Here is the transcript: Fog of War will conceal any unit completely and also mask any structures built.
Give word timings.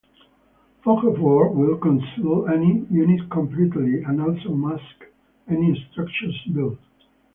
Fog 0.83 1.05
of 1.05 1.21
War 1.21 1.49
will 1.51 1.77
conceal 1.77 2.47
any 2.51 2.87
unit 2.89 3.29
completely 3.29 4.01
and 4.03 4.19
also 4.19 4.49
mask 4.55 5.03
any 5.47 5.87
structures 5.91 6.41
built. 6.55 6.79